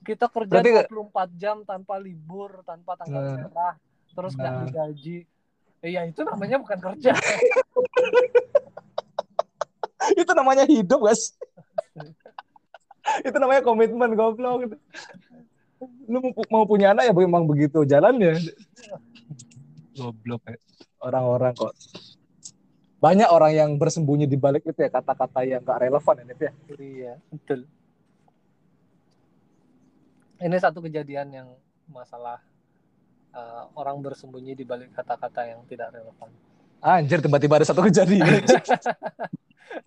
[0.08, 3.36] kita kerja Berarti- 24 jam tanpa libur tanpa tanggal Nah.
[3.44, 3.74] merah
[4.08, 4.64] terus nggak Nah.
[4.64, 5.18] digaji
[5.78, 7.14] Eh, ya itu namanya bukan kerja
[10.14, 11.36] itu namanya hidup guys.
[13.20, 14.74] itu namanya komitmen goblok.
[16.04, 18.36] Lu mau, mau punya anak ya memang begitu jalannya.
[19.94, 20.58] Goblok ya.
[20.98, 21.72] Orang-orang kok.
[22.98, 26.50] Banyak orang yang bersembunyi di balik itu ya kata-kata yang gak relevan ini ya.
[26.76, 27.62] iya betul
[30.42, 31.48] ini satu kejadian yang
[31.90, 32.42] masalah
[33.34, 36.30] eh, orang bersembunyi di balik kata-kata yang tidak relevan
[36.78, 38.22] Anjir tiba-tiba ada satu kejadian.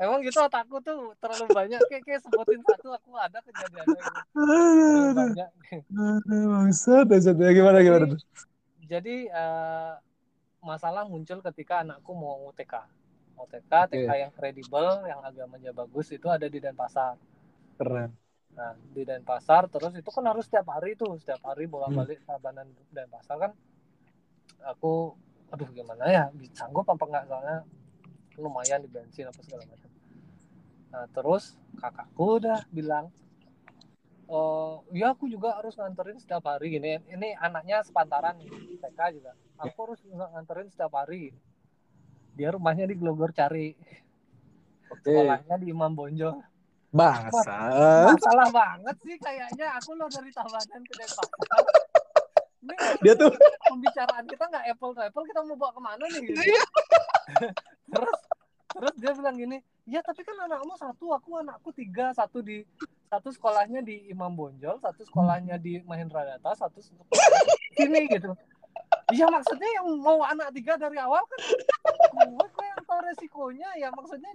[0.03, 4.01] emang gitu otakku tuh terlalu banyak kayak, kayak sebutin satu aku ada kejadiannya.
[4.35, 5.49] Terlalu banyak
[6.27, 7.35] Bangsat, bangsat.
[7.39, 8.19] Ya, gimana gimana tuh?
[8.91, 9.93] jadi eh,
[10.59, 12.75] masalah muncul ketika anakku mau UTK
[13.39, 14.15] UTK TK Oke.
[14.19, 17.15] yang kredibel yang agamanya bagus itu ada di Denpasar
[17.79, 18.11] Keren.
[18.51, 22.67] Nah di Denpasar terus itu kan harus setiap hari tuh setiap hari bolak balik Tabanan
[22.91, 23.51] Denpasar kan.
[24.75, 25.15] Aku
[25.51, 26.23] aduh gimana ya
[26.55, 27.23] sanggup apa enggak?
[27.27, 27.57] Soalnya
[28.39, 29.89] lumayan di bensin apa segala macam.
[30.91, 33.09] Nah terus kakakku udah bilang
[34.31, 36.99] oh ya aku juga harus nganterin setiap hari gini.
[37.07, 38.39] Ini anaknya sepantaran
[38.79, 39.31] TK juga.
[39.59, 41.31] Aku harus nganterin setiap hari.
[42.35, 43.75] Dia rumahnya di Glogor Cari.
[44.91, 45.07] Oke.
[45.07, 46.35] sekolahnya di Imam Bonjol
[46.91, 48.11] Bangsat.
[48.11, 51.39] masalah banget sih kayaknya aku lo dari Tabanan ke Denpasar
[52.61, 53.31] ini Dia tuh
[53.71, 56.41] pembicaraan kita nggak apple to apple kita mau bawa ke mana nih gitu.
[56.45, 56.63] Iya.
[57.89, 58.19] terus
[58.71, 59.57] terus dia bilang gini
[59.89, 62.63] ya tapi kan anakmu satu aku anakku tiga satu di
[63.11, 68.31] satu sekolahnya di Imam Bonjol satu sekolahnya di Mahendra Data satu sini gitu
[69.11, 71.39] Iya maksudnya yang mau anak tiga dari awal kan
[72.27, 74.31] gue kok yang tahu resikonya ya maksudnya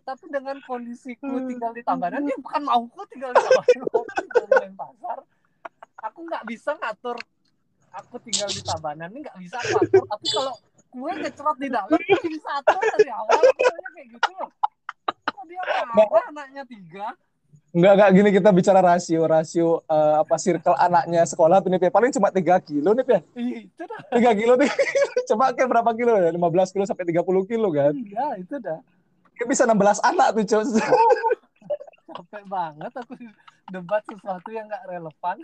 [0.00, 4.54] tapi, dengan kondisiku tinggal di Tabanan ya bukan mauku tinggal di Tabanan aku tinggal di
[4.64, 5.18] Denpasar
[6.02, 7.18] aku nggak bisa ngatur
[7.92, 10.54] aku tinggal di Tabanan ini nggak bisa aku atur tapi kalau
[10.92, 13.40] gue ngecrot di dalam gue bisa atur dari awal
[13.92, 14.50] kayak gitu loh
[15.28, 17.08] kok dia marah anaknya tiga
[17.72, 21.88] Enggak, enggak gini kita bicara rasio, rasio eh, apa circle anaknya sekolah tuh nih, Pe.
[21.88, 23.16] paling cuma 3 kilo nih, Pe.
[23.32, 24.68] Ih, itu dah 3 kilo nih.
[25.32, 26.28] Coba kayak berapa kilo ya?
[26.36, 27.96] 15 kilo sampai 30 kilo kan.
[27.96, 28.76] iya itu dah
[29.42, 30.70] Kayak bisa 16 anak tuh, Cos.
[32.14, 33.18] capek banget aku
[33.74, 35.36] debat sesuatu yang nggak relevan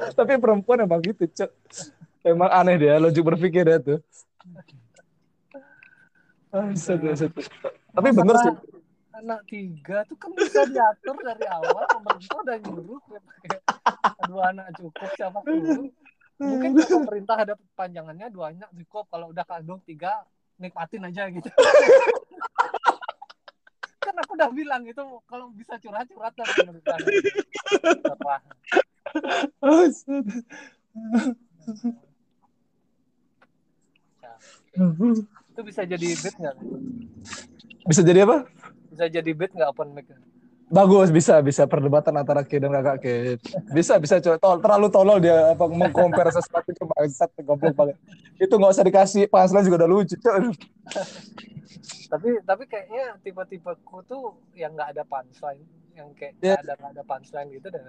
[0.16, 1.52] Tapi perempuan emang gitu, Cok.
[2.24, 4.00] Emang aneh dia, logik berpikir dia tuh.
[6.48, 7.36] Bangsat, bangsat.
[7.92, 8.52] Tapi bener sih.
[9.20, 13.20] Anak tiga tuh kan bisa diatur dari awal pemerintah udah nyuruh ya
[14.24, 15.88] dua anak cukup siapa suruh
[16.40, 20.24] mungkin pemerintah ada panjangannya dua anak cukup kalau udah kandung tiga
[20.56, 21.46] nikmatin aja gitu
[24.06, 28.40] kan aku udah bilang itu kalau bisa curhat curhat pemerintah Terserah.
[29.60, 30.24] Bangsat.
[35.56, 36.54] itu bisa jadi beat nggak
[37.86, 38.44] Bisa jadi apa?
[38.92, 40.08] bisa jadi beat nggak open mic
[40.66, 43.06] Bagus, bisa, bisa perdebatan antara K dan kakak K.
[43.70, 44.34] Bisa, bisa, coy.
[44.34, 47.96] Tol, terlalu tolol dia apa mengcompare sesuatu ke bangsat, goblok banget.
[48.34, 50.50] Itu nggak usah dikasih punchline juga udah lucu, coy.
[52.06, 56.54] tapi tapi kayaknya tipe-tipeku tuh yang nggak ada punchline yang kayak Iya.
[56.54, 57.82] nggak ada nggak ada punchline gitu deh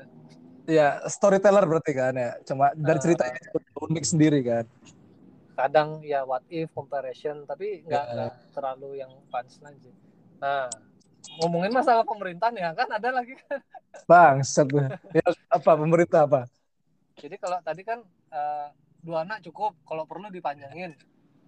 [0.68, 2.36] Ya, storyteller berarti kan ya.
[2.44, 3.02] Cuma dari Ah.
[3.02, 3.40] ceritanya
[3.80, 4.66] unik sendiri kan.
[5.54, 9.90] kadang ya what if comparison tapi nggak nggak terlalu yang punchline sih
[10.38, 10.70] nah
[11.38, 13.60] ngomongin masalah pemerintah nih ya kan ada lagi kan
[14.10, 14.68] Bangsat.
[15.12, 16.42] ya, apa pemerintah apa?
[17.18, 18.00] jadi kalau tadi kan
[18.30, 18.68] eh,
[19.02, 20.94] dua anak cukup kalau perlu dipanjangin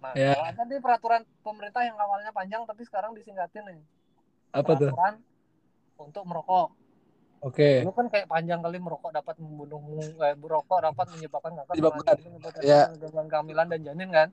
[0.00, 0.32] nah Ya.
[0.32, 3.80] kalau ada nih peraturan pemerintah yang awalnya panjang tapi sekarang disingkatin nih
[4.50, 4.88] Apa tuh?
[4.90, 5.14] peraturan
[5.96, 6.68] untuk merokok
[7.40, 7.80] Oke.
[7.80, 12.16] Dulu kan kayak panjang kali merokok dapat membunuhmu, eh, merokok dapat menyebabkan kanker, Menyebabkan.
[12.20, 12.62] menyebabkan
[13.00, 14.28] gangguan kehamilan dan janin kan.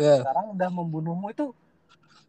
[0.00, 0.24] Ya.
[0.24, 1.52] Sekarang udah membunuhmu itu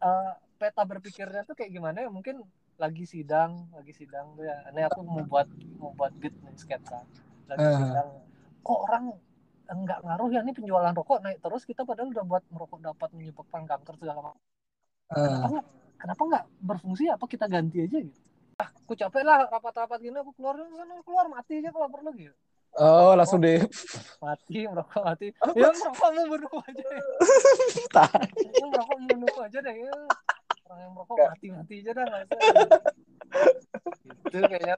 [0.03, 2.09] eh, peta berpikirnya tuh kayak gimana ya?
[2.11, 2.43] Mungkin
[2.75, 4.59] lagi sidang, lagi sidang tuh ya.
[4.69, 5.47] Ini aku mau buat
[5.79, 6.99] mau buat beat nih sketsa.
[7.47, 7.79] Lagi Ah.
[7.79, 8.09] sidang.
[8.59, 9.03] Kok orang
[9.69, 13.63] enggak ngaruh ya ini penjualan rokok naik terus kita padahal udah buat merokok dapat menyebabkan
[13.63, 14.43] kanker segala macam.
[15.15, 15.63] Ah.
[15.99, 18.19] Kenapa nggak berfungsi apa kita ganti aja gitu?
[18.59, 22.35] Ah, aku capek lah rapat-rapat gini aku keluar sana keluar mati aja kalau perlu gitu.
[22.77, 23.57] Oh, langsung di
[24.21, 25.27] Mati merokok mati.
[25.57, 26.83] Ya merokok mau bunuh aja.
[26.85, 27.03] Ya.
[28.39, 29.93] Ya, merokok mau bunuh aja deh ya.
[30.69, 32.29] Orang yang merokok mati mati aja dah usah.
[34.29, 34.77] Gitu kayaknya.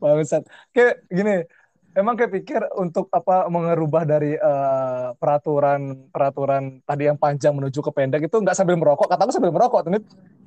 [0.00, 0.48] bangsat.
[0.72, 1.44] Kayak gini,
[1.92, 7.92] emang kayak pikir untuk apa mengerubah dari uh, peraturan peraturan tadi yang panjang menuju ke
[7.92, 9.04] pendek itu nggak sambil merokok?
[9.04, 10.00] Katamu sambil merokok tuh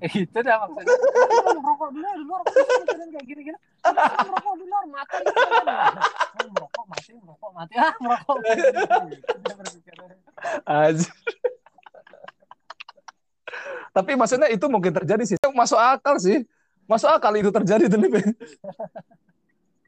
[0.10, 0.97] itu dah maksudnya.
[1.62, 3.60] Merokok dulu di luar kayak gini gini
[4.25, 5.21] merokok di luar mati
[6.49, 7.73] merokok mati merokok mati.
[7.78, 8.38] Ah merokok.
[10.65, 11.06] Aja
[13.95, 16.45] tapi maksudnya itu mungkin terjadi sih masuk akal sih
[16.86, 18.34] masuk akal itu terjadi tuh nih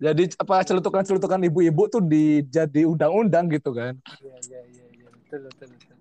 [0.01, 3.93] jadi apa celutukan-celutukan ibu-ibu tuh dijadi undang-undang gitu kan.
[4.17, 5.95] Iya iya iya iya betul betul betul.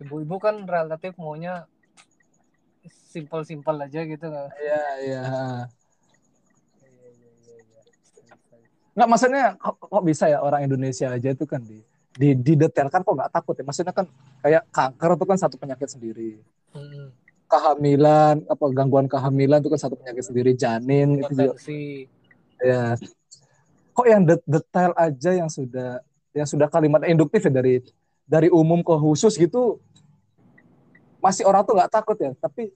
[0.00, 1.68] Ibu-ibu kan relatif maunya
[2.88, 4.48] simpel-simpel aja gitu kan.
[4.56, 5.22] Iya iya.
[8.96, 13.14] Nggak maksudnya kok, kok bisa ya orang Indonesia aja itu kan di di didetailkan kok
[13.14, 13.64] nggak takut ya.
[13.66, 14.06] Maksudnya kan
[14.40, 16.40] kayak kanker itu kan satu penyakit sendiri.
[16.68, 17.08] Hmm.
[17.48, 20.52] kehamilan apa gangguan kehamilan itu kan satu penyakit sendiri.
[20.52, 21.56] Janin itu juga.
[22.60, 22.92] Ya.
[23.96, 26.04] Kok yang detail aja yang sudah
[26.36, 27.80] yang sudah kalimat induktif ya dari
[28.28, 29.80] dari umum ke khusus gitu
[31.24, 32.36] masih orang tuh nggak takut ya.
[32.36, 32.68] Tapi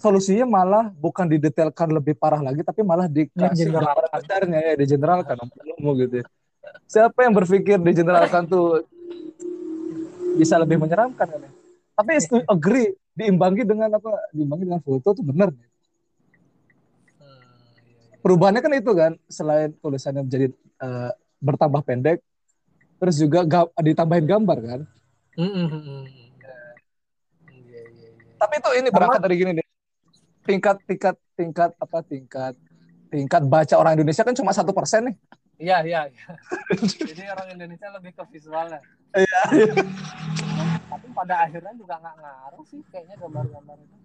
[0.00, 3.68] solusinya malah bukan didetailkan lebih parah lagi tapi malah dikasih
[4.16, 5.36] besarnya ya digeneralkan
[5.76, 6.26] umum gitu ya.
[6.86, 8.84] Siapa yang berpikir digeneralkan tuh
[10.34, 11.50] bisa lebih menyeramkan kan ya
[11.94, 12.10] tapi
[12.50, 12.90] agree.
[13.14, 14.26] Diimbangi dengan apa?
[14.34, 15.54] Diimbangi dengan foto tuh benar
[18.18, 19.12] perubahannya kan itu kan?
[19.30, 20.46] Selain tulisannya menjadi
[20.82, 22.18] uh, bertambah pendek
[22.98, 24.80] terus juga ga, ditambahin gambar kan?
[25.34, 26.02] Mm -hmm.
[28.38, 29.66] tapi itu ini berangkat dari gini nih
[30.46, 31.98] tingkat tingkat tingkat apa?
[32.02, 32.54] Tingkat
[33.14, 35.16] tingkat baca orang Indonesia kan cuma satu persen nih
[35.58, 36.26] iya iya ya.
[37.14, 38.80] jadi orang Indonesia lebih ke visualnya
[39.14, 39.40] iya
[40.90, 43.96] tapi pada akhirnya juga nggak ngaruh sih kayaknya gambar-gambar itu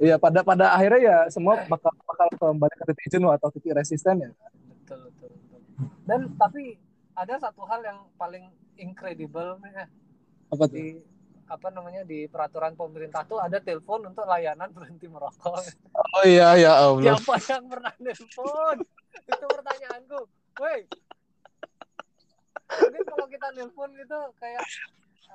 [0.00, 4.16] Iya, pada pada akhirnya ya semua bakal bakal kembali ke titik jenuh atau titik resisten
[4.24, 4.32] ya.
[4.64, 5.60] Betul, betul, betul.
[6.08, 6.80] Dan tapi
[7.12, 8.48] ada satu hal yang paling
[8.80, 9.84] incredible nih.
[9.84, 9.88] Eh.
[10.56, 10.76] Apa tuh?
[10.80, 10.86] Di
[11.50, 15.68] apa namanya di peraturan pemerintah tuh ada telepon untuk layanan berhenti merokok.
[15.92, 17.20] Oh iya ya Allah.
[17.20, 18.76] Siapa yang pernah telepon?
[19.28, 20.20] Itu pertanyaanku.
[20.58, 20.80] Woi.
[22.70, 24.62] Jadi kalau kita telepon gitu kayak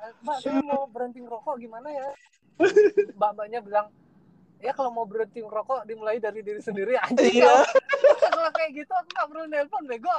[0.04, 2.08] eh, Mbak, saya mau berhenti merokok gimana ya?
[3.15, 3.88] Mbak-mbaknya bilang,
[4.63, 7.62] ya kalau mau berhenti merokok dimulai dari diri sendiri aja iya.
[8.34, 10.15] kalau kayak gitu aku nggak perlu nelpon bego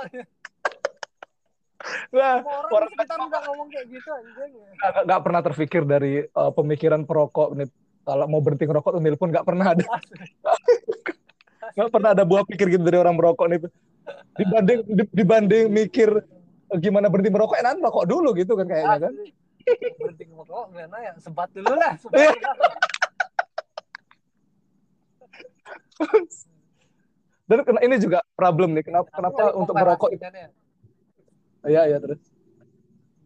[2.10, 4.52] Wah, orang, orang kita udah ngomong kayak gitu anjing.
[4.80, 7.68] Gak, gak pernah terpikir dari uh, pemikiran perokok nih
[8.02, 9.84] kalau mau berhenti ngerokok tuh nelpon gak pernah ada.
[11.76, 13.60] gak pernah ada buah pikir gitu dari orang merokok nih.
[14.40, 14.80] Dibanding
[15.12, 16.08] dibanding mikir
[16.80, 19.12] gimana berhenti merokok, enak merokok dulu gitu kan kayaknya kan.
[20.00, 21.12] Berhenti merokok gimana ya?
[21.20, 21.92] Sebat dulu lah.
[22.00, 22.80] Sebat dulu lah.
[27.46, 28.84] Dan ini juga problem nih.
[28.88, 30.10] Kenapa kenapa untuk merokok?
[30.16, 30.48] Ya.
[31.66, 32.22] Iya iya terus.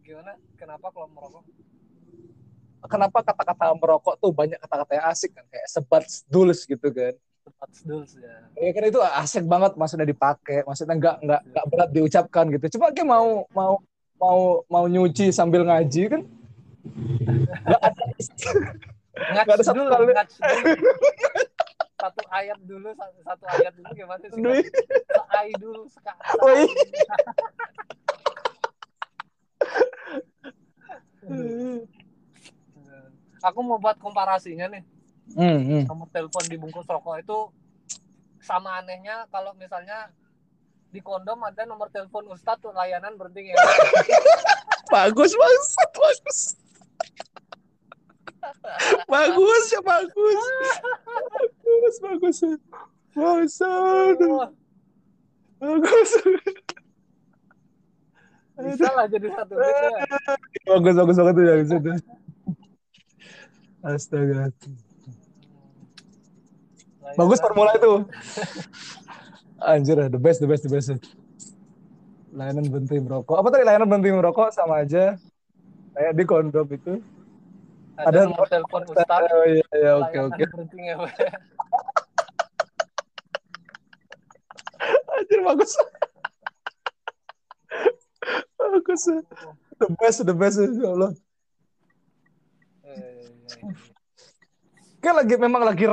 [0.05, 0.37] Gimana?
[0.59, 1.43] Kenapa kalau merokok?
[2.81, 7.13] Kenapa kata-kata merokok tuh banyak kata-kata yang asik kan kayak sebat dulus gitu kan?
[7.85, 8.49] Dulus ya.
[8.57, 12.77] Iya kan itu asik banget maksudnya dipakai, maksudnya nggak nggak nggak berat diucapkan gitu.
[12.77, 13.81] Cuma kayak mau mau
[14.21, 16.21] mau mau nyuci sambil ngaji kan?
[17.65, 18.03] Nggak ada.
[19.41, 20.13] Nggak ada satu kali
[22.01, 24.41] satu ayat dulu satu, satu ayat dulu gimana sih
[25.37, 26.17] ai dulu sekarang
[33.45, 34.81] aku mau buat komparasinya nih
[35.37, 35.83] hmm, hmm.
[35.87, 37.39] nomor telepon di bungkus rokok itu
[38.41, 40.09] sama anehnya kalau misalnya
[40.91, 43.55] di kondom ada nomor telepon ustadz tuh layanan berhenti ya.
[44.91, 46.39] Bagus bagus bagus.
[49.07, 50.43] Bagus ya bagus.
[51.63, 52.37] Bagus bagus.
[53.15, 53.53] Bagus
[55.63, 56.11] bagus.
[58.61, 60.05] Bisa lah jadi satu gitu ya.
[60.67, 61.95] bagus bagus banget tuh ya bisa tuh
[63.81, 64.51] astaga
[67.17, 67.93] bagus formula itu
[69.61, 70.89] anjir the best the best the best
[72.31, 75.19] layanan berhenti merokok apa tadi layanan berhenti merokok sama aja
[75.95, 77.03] kayak di kondom itu
[78.01, 79.05] ada, ada nomor telepon Ustaz.
[79.35, 80.43] Oh iya iya oke oke.
[85.11, 85.71] Anjir bagus.
[88.57, 89.03] bagus.
[89.77, 91.11] The best the best ya Allah.
[95.01, 95.85] Kayak lagi memang lagi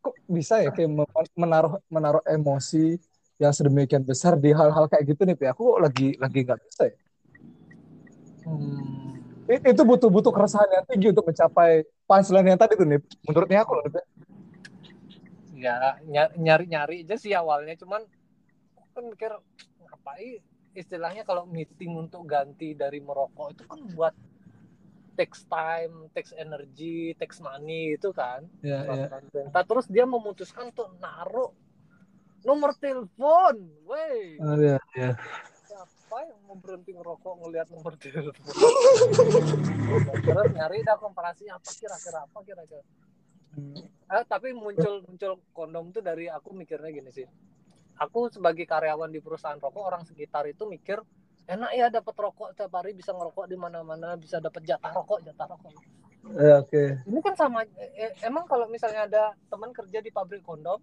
[0.00, 0.90] kok bisa ya kayak
[1.36, 2.96] menaruh menaruh emosi
[3.40, 6.96] yang sedemikian besar di hal-hal kayak gitu nih, Aku lagi lagi nggak bisa ya.
[8.44, 9.16] Hmm.
[9.48, 13.84] Itu butuh-butuh keresahan yang tinggi untuk mencapai punchline yang tadi tuh nih menurutnya aku loh
[15.60, 16.00] ya
[16.40, 17.76] nyari-nyari aja sih awalnya.
[17.76, 18.00] Cuman
[18.96, 19.32] kan mikir
[19.84, 20.40] ngapain
[20.72, 24.14] istilahnya kalau meeting untuk ganti dari merokok itu kan buat
[25.20, 28.48] takes time, takes energy, takes money itu kan.
[28.64, 28.88] Ya.
[28.88, 29.62] peraturan perintah.
[29.68, 31.52] Terus dia memutuskan untuk naruh
[32.40, 33.68] nomor telepon.
[33.84, 35.12] Woi, Oh, ya, ya.
[35.68, 38.32] siapa yang mau berhenti ngerokok ngelihat nomor telepon?
[40.24, 42.84] Terus nyari dah komparasi apa kira-kira apa kira-kira.
[44.10, 47.28] Eh, tapi muncul muncul kondom tuh dari aku mikirnya gini sih.
[48.00, 51.04] Aku sebagai karyawan di perusahaan rokok orang sekitar itu mikir
[51.50, 55.46] enak ya dapat rokok tiap hari bisa ngerokok di mana-mana bisa dapat jatah rokok jatah
[55.50, 55.72] rokok.
[56.36, 57.00] Ya, Oke.
[57.08, 60.78] Ini kan sama eh, emang kalau misalnya ada teman kerja di pabrik kondom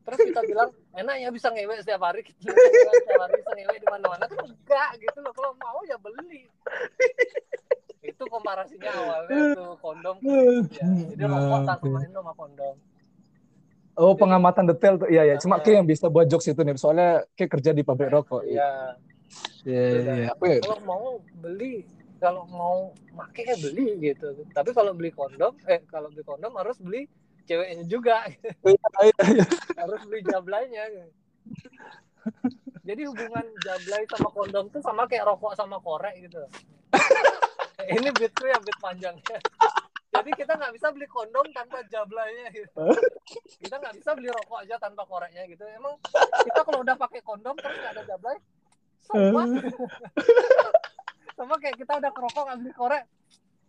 [0.00, 3.88] terus kita bilang enak ya bisa ngewe setiap hari kita setiap hari bisa ngewe di
[3.88, 4.24] mana-mana.
[4.28, 5.32] Kan enggak gitu loh.
[5.32, 6.44] Kalau mau ya beli.
[8.00, 10.16] Itu komparasinya awalnya tuh kondom.
[10.76, 10.84] Ya
[11.16, 12.76] jadi rokok tak samain sama kondom.
[14.00, 15.36] Oh pengamatan detail tuh, iya ya.
[15.36, 18.48] Cuma kayak yang bisa buat jokes itu nih, soalnya kayak kerja di pabrik rokok.
[18.48, 19.09] Iya, ya
[19.66, 20.26] iya, iya.
[20.32, 20.58] Apa ya?
[20.64, 21.06] kalau mau
[21.38, 21.86] beli
[22.20, 22.78] kalau mau
[23.16, 27.08] make ya beli gitu tapi kalau beli kondom eh kalau beli kondom harus beli
[27.48, 28.28] ceweknya juga
[28.68, 28.88] Iya,
[29.24, 29.44] iya.
[29.80, 30.84] harus beli jablanya
[32.84, 36.44] jadi hubungan jablay sama kondom tuh sama kayak rokok sama korek gitu
[37.96, 39.38] ini bitku ya bit panjangnya
[40.10, 42.82] jadi kita nggak bisa beli kondom tanpa jablaynya gitu.
[43.62, 45.96] kita nggak bisa beli rokok aja tanpa koreknya gitu emang
[46.44, 48.36] kita kalau udah pakai kondom terus nggak ada jablay
[49.04, 49.48] so what?
[51.36, 53.04] sama kayak kita udah kerokok nggak beli korek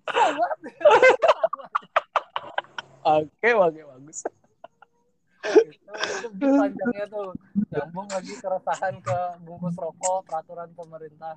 [0.09, 0.51] so what?
[3.01, 4.19] Oke, oke, bagus.
[5.41, 5.89] itu,
[6.29, 7.33] itu panjangnya tuh
[7.73, 11.33] nyambung lagi keresahan ke bungkus rokok peraturan pemerintah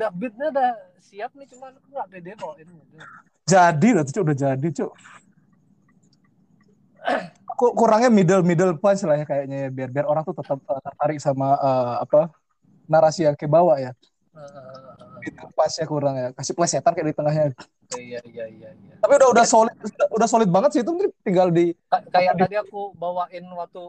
[0.00, 2.96] udah bitnya udah siap nih cuman aku nggak pede bawain gitu.
[3.44, 4.92] Jadi lah tuh udah jadi, Cuk.
[7.60, 10.80] Ku- Kurangnya middle middle punch lah ya kayaknya ya biar biar orang tuh tetap uh,
[10.80, 12.32] tertarik sama uh, apa
[12.88, 13.92] narasi yang kayak bawah ya.
[15.20, 16.28] Middle punch-nya kurang ya.
[16.32, 17.44] Kasih plesetan kayak di tengahnya.
[18.00, 21.52] iya iya iya iya Tapi udah udah solid udah, udah solid banget sih itu tinggal
[21.52, 23.82] di Ka- kayak tadi aku bawain waktu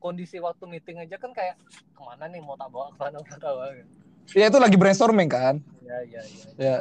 [0.00, 1.60] kondisi waktu meeting aja kan kayak
[1.92, 3.90] ke mana nih mau tak bawa ke mana mau tak bawa gitu.
[4.38, 5.60] ya itu lagi brainstorming kan.
[5.84, 6.76] iya iya iya Ya.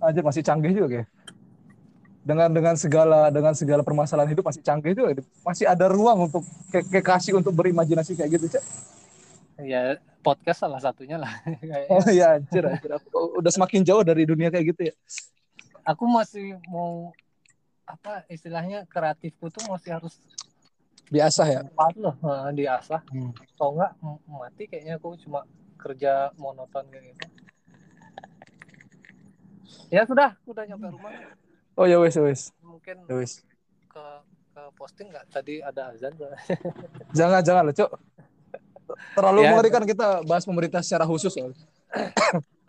[0.00, 1.06] Aja masih canggih juga kayak.
[2.20, 5.16] Dengan dengan segala dengan segala permasalahan hidup masih canggih juga.
[5.40, 8.64] Masih ada ruang untuk kayak, kayak kasih untuk berimajinasi kayak gitu, Cak.
[9.58, 11.28] ya podcast salah satunya lah
[11.60, 11.88] Kayaknya.
[11.88, 12.90] Oh iya, anjir, anjir.
[12.92, 14.94] Aku udah semakin jauh dari dunia kayak gitu ya.
[15.82, 17.08] aku masih mau
[17.84, 20.16] apa istilahnya kreatifku tuh masih harus
[21.08, 21.60] Biasa ya.
[21.70, 23.32] pas loh eh, diasah Hmm.
[23.54, 23.92] kalau enggak
[24.26, 25.42] mati kayaknya aku cuma
[25.74, 27.26] kerja monoton kayak gitu
[29.90, 31.10] ya sudah udah nyampe rumah
[31.74, 32.50] Oh ya wes wes.
[32.60, 33.40] mungkin Ya wes.
[33.86, 34.04] ke
[34.50, 36.12] ke posting nggak tadi ada azan
[37.18, 37.90] Jangan jangan loh, Cok.
[39.12, 39.50] Terlalu Ya.
[39.50, 41.54] mengerikan kita bahas pemerintah secara khusus loh.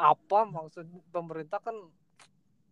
[0.01, 1.77] apa maksud pemerintah kan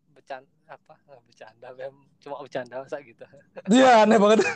[0.09, 1.93] bercanda apa nggak bercanda Bem.
[2.19, 3.21] cuma bercanda masa gitu
[3.71, 4.39] Iya, aneh banget.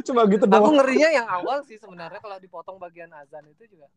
[0.00, 0.74] Cuma gitu aku doang.
[0.76, 3.90] ngerinya yang awal sih sebenarnya kalau dipotong bagian azan itu juga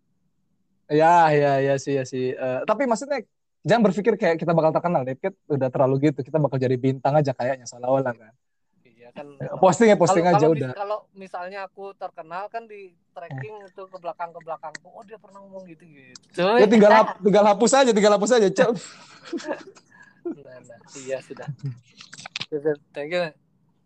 [0.89, 2.33] Ya, ya, ya sih, ya sih.
[2.33, 3.23] Eh, tapi maksudnya
[3.61, 5.15] jangan berpikir kayak kita bakal terkenal deh.
[5.17, 6.19] Kita udah terlalu gitu.
[6.25, 8.33] Kita bakal jadi bintang aja kayaknya seolah-olah kan.
[8.81, 9.25] iya kan
[9.61, 10.71] Posting ya posting kalau, aja kalau, udah.
[10.73, 15.37] kalau misalnya aku terkenal kan di tracking itu ke belakang ke belakang oh dia pernah
[15.45, 18.71] ngomong gitu gitu Ya tinggal hap- tinggal hapus aja, tinggal hapus aja, Cok.
[20.45, 21.45] nah, nah, iya sudah
[22.49, 23.29] Sudah, thank you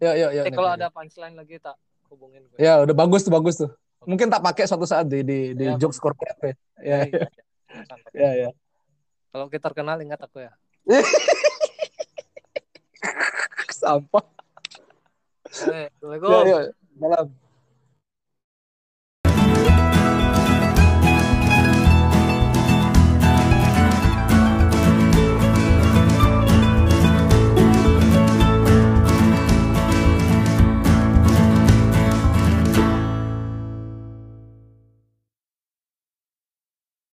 [0.04, 0.44] Ya, ya, ya.
[0.44, 1.80] Eh, kalau ada punchline lagi tak
[2.12, 3.72] hubungin gue Ya, udah bagus tuh, bagus tuh.
[4.04, 6.52] Mungkin tak pakai suatu saat di di, di Ya, jokes corporate ya.
[6.52, 7.28] Ya, Iya, iya.
[8.14, 8.50] ya, ya.
[9.36, 10.56] Kalau kita terkenal ingat aku ya
[13.76, 14.24] Sampah.
[15.68, 16.72] Ya, Assalamualaikum ya.
[16.96, 17.28] Malam.